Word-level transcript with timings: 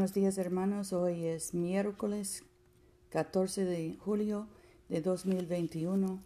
Buenos 0.00 0.14
días 0.14 0.38
hermanos, 0.38 0.94
hoy 0.94 1.26
es 1.26 1.52
miércoles 1.52 2.42
14 3.10 3.66
de 3.66 3.98
julio 3.98 4.46
de 4.88 5.02
2021. 5.02 6.22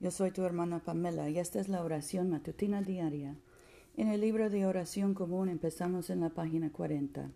Yo 0.00 0.10
soy 0.10 0.32
tu 0.32 0.42
hermana 0.42 0.80
Pamela 0.80 1.30
y 1.30 1.38
esta 1.38 1.60
es 1.60 1.68
la 1.68 1.84
oración 1.84 2.30
matutina 2.30 2.82
diaria. 2.82 3.36
En 3.96 4.08
el 4.08 4.22
libro 4.22 4.50
de 4.50 4.66
oración 4.66 5.14
común 5.14 5.48
empezamos 5.48 6.10
en 6.10 6.18
la 6.18 6.30
página 6.30 6.72
40. 6.72 7.30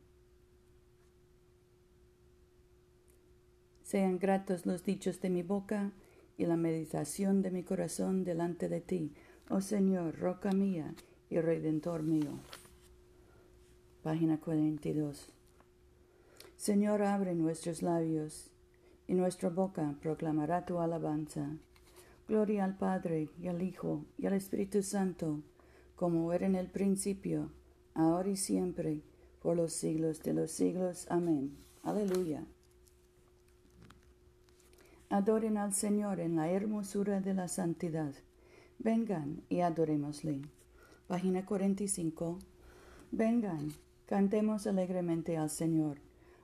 Sean 3.85 4.19
gratos 4.19 4.67
los 4.67 4.83
dichos 4.83 5.21
de 5.21 5.31
mi 5.31 5.45
boca 5.45 5.93
y 6.37 6.47
la 6.47 6.57
meditación 6.57 7.43
de 7.43 7.53
mi 7.53 7.63
corazón 7.63 8.25
delante 8.25 8.69
de 8.69 8.81
ti, 8.81 9.13
oh 9.49 9.61
Señor, 9.61 10.19
roca 10.19 10.51
mía 10.51 10.97
y 11.29 11.39
redentor 11.39 12.03
mío. 12.03 12.41
Página 14.03 14.41
42. 14.41 15.33
Señor, 16.61 17.01
abre 17.01 17.35
nuestros 17.35 17.81
labios, 17.81 18.51
y 19.09 19.15
nuestra 19.15 19.49
boca 19.49 19.95
proclamará 20.03 20.67
tu 20.67 20.79
alabanza. 20.79 21.57
Gloria 22.29 22.67
al 22.67 22.77
Padre, 22.77 23.31
y 23.41 23.49
al 23.49 23.63
Hijo, 23.63 24.05
y 24.19 24.27
al 24.27 24.35
Espíritu 24.35 24.83
Santo, 24.83 25.41
como 25.97 26.31
era 26.35 26.45
en 26.45 26.57
el 26.57 26.67
principio, 26.67 27.51
ahora 27.95 28.29
y 28.29 28.37
siempre, 28.37 29.01
por 29.41 29.57
los 29.57 29.73
siglos 29.73 30.23
de 30.23 30.35
los 30.35 30.51
siglos. 30.51 31.07
Amén. 31.09 31.57
Aleluya. 31.83 32.45
Adoren 35.09 35.57
al 35.57 35.73
Señor 35.73 36.21
en 36.21 36.37
la 36.37 36.51
hermosura 36.51 37.23
de 37.23 37.33
la 37.33 37.49
santidad. 37.49 38.13
Vengan 38.79 39.45
y 39.49 39.61
adorémosle. 39.61 40.43
Página 41.07 41.47
45. 41.47 42.39
Vengan, 43.13 43.73
cantemos 44.05 44.67
alegremente 44.67 45.39
al 45.39 45.49
Señor 45.49 46.10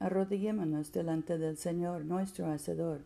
arrodillémonos 0.00 0.90
delante 0.92 1.38
del 1.38 1.56
Señor 1.56 2.04
nuestro 2.04 2.46
Hacedor, 2.50 3.04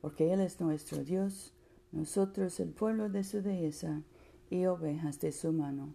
porque 0.00 0.32
Él 0.32 0.40
es 0.40 0.58
nuestro 0.60 1.04
Dios, 1.04 1.52
nosotros 1.92 2.58
el 2.60 2.70
pueblo 2.70 3.10
de 3.10 3.22
su 3.24 3.42
dehesa 3.42 4.02
y 4.48 4.64
ovejas 4.64 5.20
de 5.20 5.32
su 5.32 5.52
mano. 5.52 5.94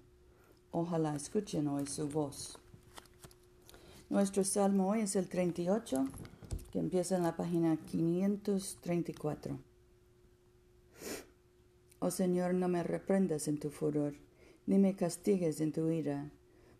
Ojalá 0.71 1.15
escuchen 1.15 1.67
hoy 1.67 1.87
su 1.87 2.07
voz. 2.07 2.59
Nuestro 4.09 4.43
salmo 4.43 4.89
hoy 4.89 5.01
es 5.01 5.15
el 5.15 5.27
38, 5.27 6.05
que 6.71 6.79
empieza 6.79 7.17
en 7.17 7.23
la 7.23 7.35
página 7.35 7.77
534. 7.77 9.57
Oh 11.99 12.11
Señor, 12.11 12.53
no 12.53 12.67
me 12.67 12.83
reprendas 12.83 13.47
en 13.47 13.57
tu 13.57 13.71
furor, 13.71 14.13
ni 14.67 14.77
me 14.77 14.95
castigues 14.95 15.59
en 15.59 15.71
tu 15.71 15.89
ira, 15.89 16.29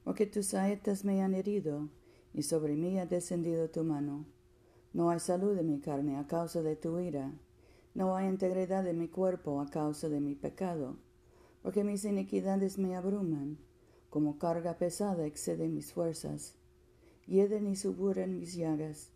porque 0.03 0.27
tus 0.27 0.47
saetas 0.47 1.03
me 1.03 1.23
han 1.23 1.33
herido 1.33 1.89
y 2.35 2.43
sobre 2.43 2.75
mí 2.75 2.99
ha 2.99 3.05
descendido 3.05 3.69
tu 3.69 3.83
mano. 3.85 4.25
No 4.91 5.09
hay 5.09 5.19
salud 5.19 5.57
en 5.57 5.67
mi 5.67 5.79
carne 5.79 6.17
a 6.17 6.27
causa 6.27 6.61
de 6.61 6.75
tu 6.75 6.99
ira, 6.99 7.31
no 7.93 8.13
hay 8.13 8.27
integridad 8.27 8.85
en 8.87 8.99
mi 8.99 9.07
cuerpo 9.07 9.61
a 9.61 9.69
causa 9.69 10.09
de 10.09 10.19
mi 10.19 10.35
pecado, 10.35 10.97
porque 11.63 11.85
mis 11.85 12.03
iniquidades 12.03 12.77
me 12.77 12.97
abruman, 12.97 13.57
como 14.09 14.37
carga 14.37 14.77
pesada 14.77 15.25
excede 15.25 15.69
mis 15.69 15.93
fuerzas. 15.93 16.55
Hieden 17.25 17.67
y 17.67 17.77
suburan 17.77 18.37
mis 18.37 18.53
llagas 18.53 19.11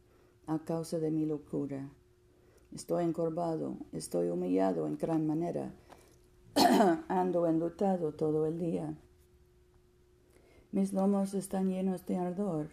a 0.48 0.60
causa 0.60 0.98
de 0.98 1.12
mi 1.12 1.26
locura. 1.26 1.90
Estoy 2.74 3.04
encorvado, 3.04 3.76
estoy 3.92 4.30
humillado 4.30 4.88
en 4.88 4.98
gran 4.98 5.28
manera, 5.28 5.74
ando 7.10 7.48
enlutado 7.48 8.14
todo 8.14 8.46
el 8.46 8.60
día. 8.60 8.98
Mis 10.72 10.94
lomos 10.94 11.34
están 11.34 11.70
llenos 11.70 12.06
de 12.06 12.16
ardor, 12.16 12.70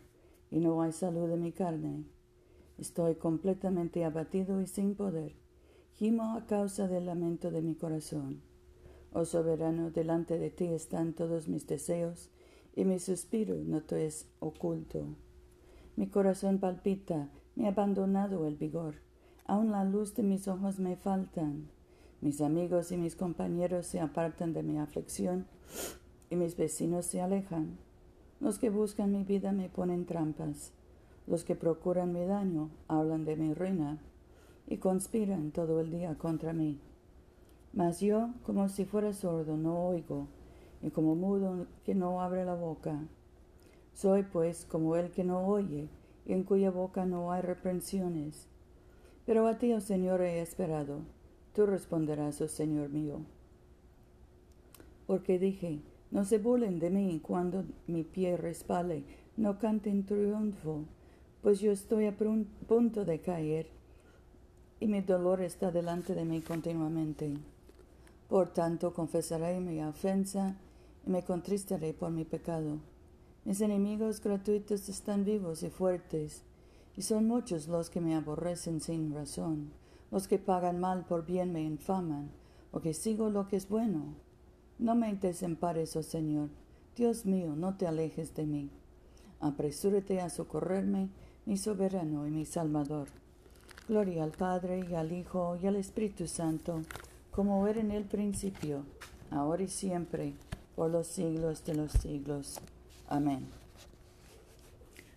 y 0.51 0.59
no 0.59 0.83
hay 0.83 0.93
salud 0.93 1.31
en 1.31 1.43
mi 1.43 1.53
carne. 1.53 2.05
Estoy 2.79 3.15
completamente 3.15 4.05
abatido 4.05 4.61
y 4.61 4.67
sin 4.67 4.95
poder. 4.95 5.35
Gimo 5.95 6.37
a 6.37 6.47
causa 6.47 6.89
del 6.89 7.07
lamento 7.07 7.51
de 7.51 7.63
mi 7.63 7.75
corazón. 7.75 8.43
Oh 9.13 9.25
soberano, 9.25 9.91
delante 9.91 10.39
de 10.39 10.51
ti 10.51 10.67
están 10.67 11.15
todos 11.15 11.49
mis 11.49 11.67
deseos, 11.67 12.31
y 12.75 12.85
mi 12.85 12.99
suspiro 12.99 13.57
no 13.65 13.81
te 13.81 14.05
es 14.05 14.29
oculto. 14.41 15.07
Mi 15.97 16.09
corazón 16.09 16.59
palpita, 16.59 17.31
me 17.55 17.65
ha 17.65 17.71
abandonado 17.71 18.47
el 18.47 18.57
vigor. 18.57 18.97
Aun 19.47 19.71
la 19.71 19.85
luz 19.85 20.15
de 20.15 20.23
mis 20.23 20.47
ojos 20.49 20.79
me 20.79 20.97
faltan. 20.97 21.71
Mis 22.21 22.43
amigos 22.43 22.93
y 22.93 22.99
mis 22.99 23.17
compañeros 23.17 23.87
se 23.87 24.01
apartan 24.01 24.53
de 24.53 24.63
mi 24.63 24.79
aflicción, 24.79 25.47
y 26.29 26.37
mis 26.37 26.57
vecinos 26.57 27.07
se 27.07 27.23
alejan. 27.23 27.79
Los 28.41 28.59
que 28.59 28.71
buscan 28.71 29.13
mi 29.13 29.25
vida 29.25 29.53
me 29.53 29.69
ponen 29.69 30.05
trampas. 30.05 30.73
Los 31.27 31.45
que 31.45 31.57
procuran 31.57 32.13
mi 32.13 32.25
daño 32.27 32.71
hablan 32.87 33.25
de 33.25 33.37
mi 33.37 33.55
ruina 33.55 33.99
y 34.67 34.77
conspiran 34.77 35.51
todo 35.53 35.81
el 35.81 35.91
día 35.91 36.17
contra 36.17 36.53
mí. 36.53 36.79
Mas 37.73 38.01
yo, 38.01 38.31
como 38.45 38.69
si 38.69 38.85
fuera 38.85 39.13
sordo, 39.13 39.57
no 39.57 39.87
oigo, 39.87 40.29
y 40.83 40.91
como 40.91 41.15
mudo 41.15 41.67
que 41.85 41.95
no 41.95 42.21
abre 42.21 42.45
la 42.45 42.55
boca. 42.55 43.01
Soy 43.95 44.23
pues 44.23 44.65
como 44.65 44.97
el 44.97 45.11
que 45.11 45.25
no 45.25 45.47
oye, 45.47 45.89
y 46.27 46.33
en 46.33 46.45
cuya 46.45 46.71
boca 46.71 47.07
no 47.07 47.33
hay 47.33 47.43
reprensiones. 47.43 48.49
Pero 49.25 49.47
a 49.47 49.59
ti, 49.59 49.73
oh 49.73 49.81
Señor, 49.81 50.21
he 50.21 50.41
esperado. 50.41 51.01
Tú 51.55 51.67
responderás, 51.67 52.41
oh 52.41 52.49
Señor 52.49 52.91
mío. 52.91 53.21
Porque 55.07 55.39
dije, 55.39 55.81
no 56.11 56.25
se 56.25 56.39
burlen 56.39 56.79
de 56.79 56.91
mí 56.91 57.21
cuando 57.23 57.65
mi 57.87 58.05
pie 58.05 58.37
respale, 58.37 59.05
no 59.37 59.59
canten 59.59 60.07
triunfo, 60.07 60.85
pues 61.43 61.61
yo 61.61 61.73
estoy 61.73 62.07
a 62.07 62.17
punto 62.17 63.05
de 63.05 63.21
caer 63.21 63.67
y 64.79 64.87
mi 64.87 65.01
dolor 65.01 65.41
está 65.41 65.71
delante 65.71 66.15
de 66.15 66.25
mí 66.25 66.41
continuamente. 66.43 67.37
Por 68.29 68.49
tanto, 68.53 68.93
confesaré 68.93 69.61
mi 69.61 69.83
ofensa 69.83 70.57
y 71.07 71.11
me 71.11 71.23
contristaré 71.23 71.93
por 71.93 72.11
mi 72.11 72.25
pecado. 72.25 72.79
Mis 73.45 73.61
enemigos 73.61 74.21
gratuitos 74.21 74.89
están 74.89 75.25
vivos 75.25 75.63
y 75.63 75.71
fuertes, 75.71 76.43
y 76.97 77.03
son 77.03 77.27
muchos 77.27 77.69
los 77.69 77.91
que 77.91 78.01
me 78.01 78.17
aborrecen 78.17 78.81
sin 78.81 79.15
razón. 79.15 79.71
Los 80.11 80.29
que 80.29 80.39
pagan 80.39 80.81
mal 80.81 81.05
por 81.05 81.25
bien 81.25 81.53
me 81.53 81.63
infaman, 81.63 82.31
porque 82.71 82.95
sigo 82.95 83.31
lo 83.31 83.49
que 83.49 83.57
es 83.57 83.69
bueno 83.69 84.26
no 84.79 84.95
me 84.95 85.15
desempares, 85.15 85.97
oh 85.97 86.03
Señor. 86.03 86.49
Dios 86.97 87.27
mío, 87.27 87.55
no 87.57 87.77
te 87.77 87.87
alejes 87.87 88.35
de 88.35 88.47
mí. 88.47 88.71
Apresúrate 89.41 90.21
a 90.21 90.31
socorrerme, 90.31 91.09
mi 91.45 91.57
soberano 91.57 92.27
y 92.27 92.31
mi 92.31 92.45
salvador. 92.45 93.09
Gloria 93.89 94.25
al 94.25 94.33
Padre 94.33 94.85
y 94.91 94.95
al 94.95 95.13
Hijo 95.13 95.59
y 95.63 95.67
al 95.67 95.77
Espíritu 95.77 96.27
Santo, 96.27 96.83
como 97.31 97.67
era 97.69 97.81
en 97.81 97.91
el 97.91 98.05
principio, 98.05 98.85
ahora 99.31 99.63
y 99.63 99.69
siempre, 99.69 100.33
por 100.75 100.91
los 100.91 101.07
siglos 101.07 101.65
de 101.65 101.75
los 101.75 101.93
siglos. 101.93 102.61
Amén. 103.09 103.47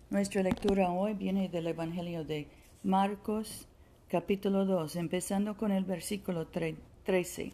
Nuestra 0.09 0.43
lectura 0.43 0.91
hoy 0.91 1.13
viene 1.13 1.49
del 1.49 1.67
Evangelio 1.67 2.23
de 2.23 2.47
Marcos, 2.83 3.67
capítulo 4.07 4.65
2, 4.65 4.95
empezando 4.95 5.55
con 5.55 5.71
el 5.71 5.85
versículo 5.85 6.47
13. 6.47 7.53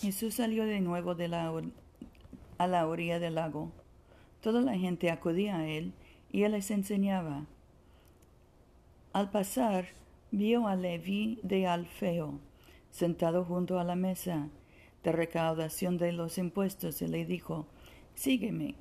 Jesús 0.00 0.34
salió 0.34 0.64
de 0.64 0.80
nuevo 0.80 1.14
de 1.14 1.28
la, 1.28 1.52
a 2.56 2.66
la 2.66 2.86
orilla 2.86 3.18
del 3.18 3.34
lago. 3.34 3.70
Toda 4.40 4.62
la 4.62 4.78
gente 4.78 5.10
acudía 5.10 5.58
a 5.58 5.68
él 5.68 5.92
y 6.32 6.44
él 6.44 6.52
les 6.52 6.70
enseñaba. 6.70 7.44
Al 9.12 9.30
pasar, 9.30 9.88
vio 10.30 10.68
a 10.68 10.76
Leví 10.76 11.38
de 11.42 11.66
Alfeo 11.66 12.40
sentado 12.90 13.44
junto 13.44 13.78
a 13.78 13.84
la 13.84 13.94
mesa 13.94 14.48
de 15.04 15.12
recaudación 15.12 15.98
de 15.98 16.12
los 16.12 16.38
impuestos 16.38 17.02
y 17.02 17.06
le 17.06 17.26
dijo, 17.26 17.66
Sígueme. 18.14 18.76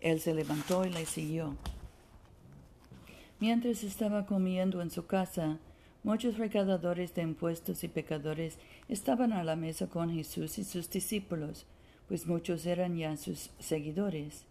Él 0.00 0.20
se 0.20 0.34
levantó 0.34 0.84
y 0.84 0.90
le 0.90 1.06
siguió. 1.06 1.56
Mientras 3.40 3.84
estaba 3.84 4.26
comiendo 4.26 4.82
en 4.82 4.90
su 4.90 5.06
casa, 5.06 5.58
Muchos 6.04 6.36
recaudadores 6.36 7.14
de 7.14 7.22
impuestos 7.22 7.84
y 7.84 7.88
pecadores 7.88 8.58
estaban 8.88 9.32
a 9.32 9.44
la 9.44 9.54
mesa 9.54 9.86
con 9.88 10.12
Jesús 10.12 10.58
y 10.58 10.64
sus 10.64 10.90
discípulos, 10.90 11.64
pues 12.08 12.26
muchos 12.26 12.66
eran 12.66 12.96
ya 12.96 13.16
sus 13.16 13.50
seguidores. 13.60 14.44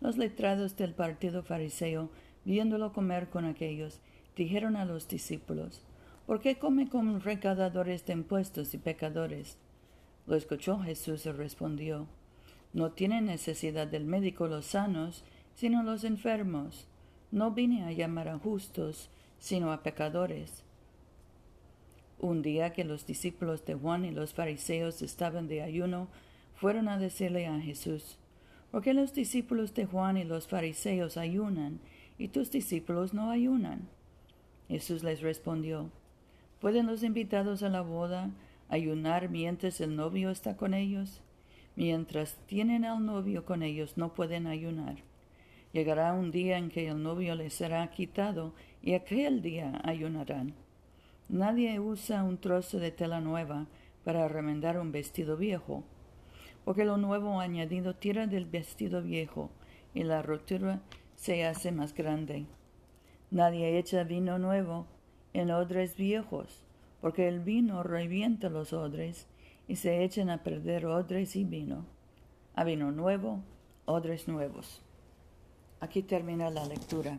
Los 0.00 0.16
letrados 0.16 0.76
del 0.76 0.94
partido 0.94 1.42
fariseo 1.42 2.10
viéndolo 2.44 2.92
comer 2.92 3.28
con 3.30 3.44
aquellos, 3.44 4.00
dijeron 4.36 4.76
a 4.76 4.84
los 4.84 5.08
discípulos, 5.08 5.82
¿por 6.26 6.40
qué 6.40 6.58
come 6.58 6.88
con 6.88 7.20
recaudadores 7.20 8.06
de 8.06 8.12
impuestos 8.12 8.74
y 8.74 8.78
pecadores? 8.78 9.56
Lo 10.26 10.36
escuchó 10.36 10.78
Jesús 10.78 11.26
y 11.26 11.32
respondió, 11.32 12.06
No 12.72 12.92
tienen 12.92 13.26
necesidad 13.26 13.86
del 13.86 14.04
médico 14.04 14.46
los 14.46 14.66
sanos, 14.66 15.24
sino 15.54 15.82
los 15.82 16.04
enfermos. 16.04 16.86
No 17.30 17.50
vine 17.50 17.84
a 17.84 17.92
llamar 17.92 18.28
a 18.28 18.38
justos, 18.38 19.10
sino 19.38 19.72
a 19.72 19.82
pecadores. 19.82 20.62
Un 22.22 22.40
día 22.40 22.72
que 22.72 22.84
los 22.84 23.04
discípulos 23.04 23.64
de 23.64 23.74
Juan 23.74 24.04
y 24.04 24.12
los 24.12 24.32
fariseos 24.32 25.02
estaban 25.02 25.48
de 25.48 25.60
ayuno, 25.60 26.06
fueron 26.54 26.86
a 26.86 26.96
decirle 26.96 27.48
a 27.48 27.58
Jesús, 27.58 28.16
¿por 28.70 28.80
qué 28.80 28.94
los 28.94 29.12
discípulos 29.12 29.74
de 29.74 29.86
Juan 29.86 30.16
y 30.16 30.22
los 30.22 30.46
fariseos 30.46 31.16
ayunan 31.16 31.80
y 32.18 32.28
tus 32.28 32.52
discípulos 32.52 33.12
no 33.12 33.32
ayunan? 33.32 33.88
Jesús 34.68 35.02
les 35.02 35.20
respondió, 35.20 35.90
¿pueden 36.60 36.86
los 36.86 37.02
invitados 37.02 37.64
a 37.64 37.68
la 37.68 37.80
boda 37.80 38.30
ayunar 38.68 39.28
mientras 39.28 39.80
el 39.80 39.96
novio 39.96 40.30
está 40.30 40.56
con 40.56 40.74
ellos? 40.74 41.22
Mientras 41.74 42.36
tienen 42.46 42.84
al 42.84 43.04
novio 43.04 43.44
con 43.44 43.64
ellos 43.64 43.96
no 43.96 44.14
pueden 44.14 44.46
ayunar. 44.46 44.94
Llegará 45.72 46.12
un 46.12 46.30
día 46.30 46.56
en 46.56 46.68
que 46.68 46.86
el 46.86 47.02
novio 47.02 47.34
les 47.34 47.52
será 47.52 47.90
quitado 47.90 48.54
y 48.80 48.94
aquel 48.94 49.42
día 49.42 49.80
ayunarán. 49.82 50.61
Nadie 51.28 51.80
usa 51.80 52.24
un 52.24 52.38
trozo 52.38 52.78
de 52.78 52.90
tela 52.90 53.20
nueva 53.20 53.66
para 54.04 54.28
remendar 54.28 54.78
un 54.78 54.92
vestido 54.92 55.36
viejo, 55.36 55.84
porque 56.64 56.84
lo 56.84 56.96
nuevo 56.96 57.40
añadido 57.40 57.94
tira 57.94 58.26
del 58.26 58.46
vestido 58.46 59.02
viejo 59.02 59.50
y 59.94 60.02
la 60.04 60.22
rotura 60.22 60.80
se 61.16 61.44
hace 61.46 61.72
más 61.72 61.94
grande. 61.94 62.46
Nadie 63.30 63.78
echa 63.78 64.04
vino 64.04 64.38
nuevo 64.38 64.86
en 65.32 65.50
odres 65.50 65.96
viejos, 65.96 66.64
porque 67.00 67.28
el 67.28 67.40
vino 67.40 67.82
revienta 67.82 68.50
los 68.50 68.72
odres 68.72 69.26
y 69.68 69.76
se 69.76 70.04
echan 70.04 70.30
a 70.30 70.42
perder 70.42 70.86
odres 70.86 71.36
y 71.36 71.44
vino. 71.44 71.86
A 72.54 72.64
vino 72.64 72.92
nuevo, 72.92 73.40
odres 73.86 74.28
nuevos. 74.28 74.82
Aquí 75.80 76.02
termina 76.02 76.50
la 76.50 76.66
lectura. 76.66 77.18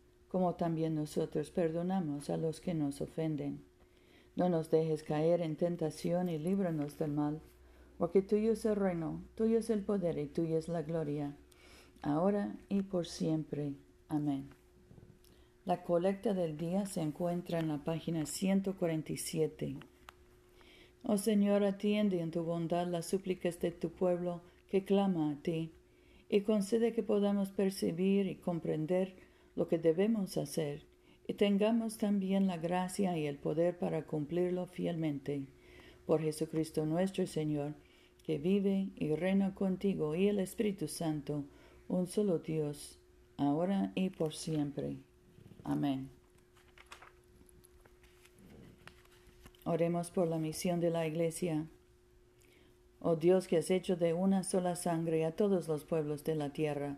como 0.31 0.55
también 0.55 0.95
nosotros 0.95 1.51
perdonamos 1.51 2.29
a 2.29 2.37
los 2.37 2.61
que 2.61 2.73
nos 2.73 3.01
ofenden. 3.01 3.65
No 4.37 4.47
nos 4.47 4.71
dejes 4.71 5.03
caer 5.03 5.41
en 5.41 5.57
tentación 5.57 6.29
y 6.29 6.39
líbranos 6.39 6.97
del 6.97 7.11
mal, 7.11 7.41
porque 7.97 8.21
tuyo 8.21 8.53
es 8.53 8.63
el 8.63 8.77
reino, 8.77 9.21
tuyo 9.35 9.57
es 9.57 9.69
el 9.69 9.81
poder 9.81 10.17
y 10.17 10.27
tuya 10.27 10.57
es 10.57 10.69
la 10.69 10.83
gloria, 10.83 11.35
ahora 12.01 12.55
y 12.69 12.81
por 12.81 13.07
siempre. 13.07 13.73
Amén. 14.07 14.49
La 15.65 15.83
colecta 15.83 16.33
del 16.33 16.55
día 16.55 16.85
se 16.85 17.01
encuentra 17.01 17.59
en 17.59 17.67
la 17.67 17.83
página 17.83 18.25
147. 18.25 19.75
Oh 21.03 21.17
Señor, 21.17 21.65
atiende 21.65 22.21
en 22.21 22.31
tu 22.31 22.43
bondad 22.43 22.87
las 22.87 23.05
súplicas 23.05 23.59
de 23.59 23.71
tu 23.71 23.89
pueblo 23.89 24.41
que 24.69 24.85
clama 24.85 25.31
a 25.31 25.35
ti, 25.41 25.73
y 26.29 26.39
concede 26.41 26.93
que 26.93 27.03
podamos 27.03 27.51
percibir 27.51 28.27
y 28.27 28.35
comprender 28.35 29.13
lo 29.55 29.67
que 29.67 29.77
debemos 29.77 30.37
hacer 30.37 30.85
y 31.27 31.33
tengamos 31.33 31.97
también 31.97 32.47
la 32.47 32.57
gracia 32.57 33.17
y 33.17 33.25
el 33.25 33.37
poder 33.37 33.77
para 33.77 34.03
cumplirlo 34.03 34.65
fielmente. 34.65 35.45
Por 36.05 36.21
Jesucristo 36.21 36.85
nuestro 36.85 37.25
Señor, 37.27 37.73
que 38.23 38.37
vive 38.37 38.89
y 38.95 39.15
reina 39.15 39.53
contigo 39.55 40.15
y 40.15 40.27
el 40.27 40.39
Espíritu 40.39 40.87
Santo, 40.87 41.45
un 41.87 42.07
solo 42.07 42.39
Dios, 42.39 42.99
ahora 43.37 43.91
y 43.95 44.09
por 44.09 44.33
siempre. 44.33 44.97
Amén. 45.63 46.09
Oremos 49.63 50.09
por 50.11 50.27
la 50.27 50.37
misión 50.37 50.79
de 50.79 50.89
la 50.89 51.05
Iglesia. 51.05 51.67
Oh 52.99 53.15
Dios 53.15 53.47
que 53.47 53.57
has 53.57 53.71
hecho 53.71 53.95
de 53.95 54.13
una 54.13 54.43
sola 54.43 54.75
sangre 54.75 55.23
a 55.25 55.35
todos 55.35 55.67
los 55.67 55.85
pueblos 55.85 56.23
de 56.23 56.35
la 56.35 56.51
tierra, 56.51 56.97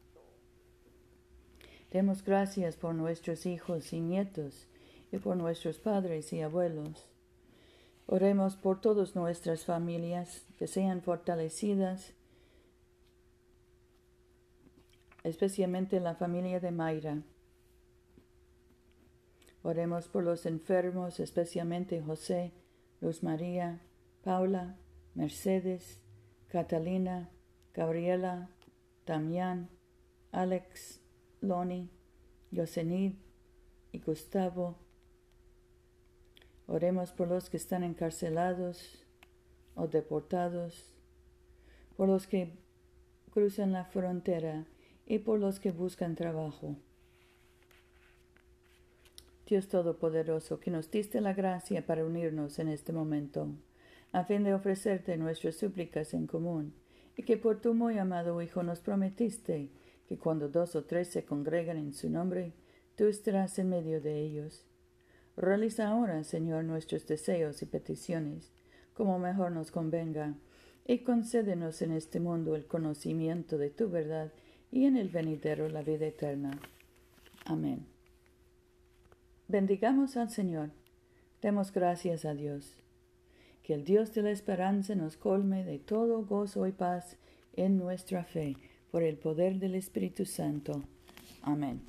Demos 1.91 2.23
gracias 2.23 2.77
por 2.77 2.95
nuestros 2.95 3.45
hijos 3.45 3.91
y 3.91 3.99
nietos 3.99 4.67
y 5.11 5.17
por 5.17 5.35
nuestros 5.35 5.77
padres 5.77 6.31
y 6.31 6.41
abuelos. 6.41 7.05
Oremos 8.07 8.55
por 8.55 8.79
todas 8.79 9.13
nuestras 9.15 9.65
familias 9.65 10.45
que 10.57 10.67
sean 10.67 11.01
fortalecidas, 11.01 12.13
especialmente 15.23 15.99
la 15.99 16.15
familia 16.15 16.61
de 16.61 16.71
Mayra. 16.71 17.23
Oremos 19.63 20.07
por 20.07 20.23
los 20.23 20.45
enfermos, 20.45 21.19
especialmente 21.19 22.01
José, 22.01 22.53
Luz 23.01 23.21
María, 23.21 23.81
Paula, 24.23 24.77
Mercedes, 25.13 25.99
Catalina, 26.47 27.29
Gabriela, 27.73 28.49
Damián, 29.05 29.69
Alex, 30.31 31.00
Loni, 31.41 31.89
Yosenid 32.51 33.13
y 33.91 33.99
Gustavo. 33.99 34.75
Oremos 36.67 37.11
por 37.11 37.27
los 37.27 37.49
que 37.49 37.57
están 37.57 37.83
encarcelados 37.83 39.03
o 39.75 39.87
deportados, 39.87 40.93
por 41.97 42.07
los 42.07 42.27
que 42.27 42.53
cruzan 43.31 43.71
la 43.71 43.85
frontera 43.85 44.65
y 45.07 45.19
por 45.19 45.39
los 45.39 45.59
que 45.59 45.71
buscan 45.71 46.15
trabajo. 46.15 46.75
Dios 49.47 49.67
Todopoderoso, 49.67 50.59
que 50.59 50.71
nos 50.71 50.91
diste 50.91 51.19
la 51.19 51.33
gracia 51.33 51.85
para 51.85 52.05
unirnos 52.05 52.59
en 52.59 52.69
este 52.69 52.93
momento, 52.93 53.49
a 54.13 54.23
fin 54.23 54.43
de 54.43 54.53
ofrecerte 54.53 55.17
nuestras 55.17 55.55
súplicas 55.55 56.13
en 56.13 56.27
común, 56.27 56.73
y 57.17 57.23
que 57.23 57.35
por 57.35 57.59
tu 57.59 57.73
muy 57.73 57.97
amado 57.97 58.41
Hijo 58.41 58.63
nos 58.63 58.79
prometiste 58.79 59.69
que 60.11 60.17
cuando 60.17 60.49
dos 60.49 60.75
o 60.75 60.83
tres 60.83 61.07
se 61.07 61.23
congregan 61.23 61.77
en 61.77 61.93
su 61.93 62.09
nombre, 62.09 62.51
tú 62.97 63.05
estarás 63.05 63.57
en 63.59 63.69
medio 63.69 64.01
de 64.01 64.19
ellos. 64.19 64.65
Realiza 65.37 65.87
ahora, 65.87 66.25
Señor, 66.25 66.65
nuestros 66.65 67.07
deseos 67.07 67.61
y 67.61 67.65
peticiones, 67.65 68.51
como 68.93 69.19
mejor 69.19 69.53
nos 69.53 69.71
convenga, 69.71 70.35
y 70.85 70.97
concédenos 71.05 71.81
en 71.81 71.93
este 71.93 72.19
mundo 72.19 72.57
el 72.57 72.65
conocimiento 72.65 73.57
de 73.57 73.69
tu 73.69 73.89
verdad 73.89 74.33
y 74.69 74.83
en 74.83 74.97
el 74.97 75.07
venidero 75.07 75.69
la 75.69 75.81
vida 75.81 76.07
eterna. 76.07 76.59
Amén. 77.45 77.85
Bendigamos 79.47 80.17
al 80.17 80.29
Señor. 80.29 80.71
Demos 81.41 81.71
gracias 81.71 82.25
a 82.25 82.33
Dios. 82.33 82.75
Que 83.63 83.75
el 83.75 83.85
Dios 83.85 84.13
de 84.13 84.23
la 84.23 84.31
esperanza 84.31 84.93
nos 84.93 85.15
colme 85.15 85.63
de 85.63 85.79
todo 85.79 86.25
gozo 86.25 86.67
y 86.67 86.73
paz 86.73 87.15
en 87.53 87.77
nuestra 87.77 88.25
fe, 88.25 88.57
por 88.91 89.03
el 89.03 89.17
poder 89.17 89.57
del 89.57 89.75
Espíritu 89.75 90.25
Santo. 90.25 90.83
Amén. 91.41 91.81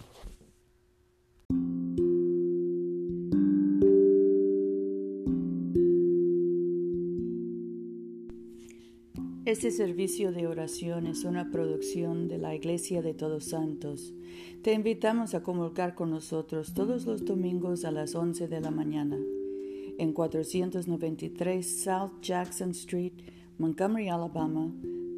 Este 9.45 9.73
servicio 9.73 10.33
de 10.33 10.47
oración 10.47 11.07
es 11.07 11.25
una 11.25 11.51
producción 11.51 12.29
de 12.29 12.39
la 12.39 12.55
Iglesia 12.55 13.03
de 13.03 13.13
Todos 13.13 13.47
Santos. 13.47 14.15
Te 14.63 14.73
invitamos 14.73 15.35
a 15.35 15.43
comulgar 15.43 15.95
con 15.95 16.11
nosotros 16.11 16.73
todos 16.73 17.05
los 17.07 17.25
domingos 17.25 17.85
a 17.85 17.91
las 17.91 18.15
11 18.15 18.47
de 18.47 18.61
la 18.61 18.71
mañana 18.71 19.19
en 19.99 20.13
493 20.13 21.83
South 21.83 22.13
Jackson 22.23 22.71
Street, 22.71 23.13
Montgomery, 23.59 24.09
Alabama 24.09 24.73